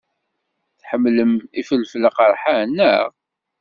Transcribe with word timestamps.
Tḥemmlem 0.79 1.33
ifelfel 1.59 2.07
aqerḥan, 2.09 2.69
naɣ? 2.77 3.09